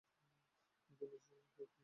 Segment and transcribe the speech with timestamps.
[0.89, 1.77] দীনেশ কে ফোন করেছিলে?